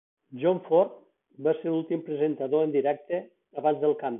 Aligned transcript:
John 0.43 0.61
Ford 0.69 0.95
va 1.49 1.53
ser 1.59 1.73
l'últim 1.75 2.03
presentador 2.09 2.67
en 2.69 2.75
directe 2.77 3.21
abans 3.63 3.83
del 3.87 3.95
canvi. 4.05 4.09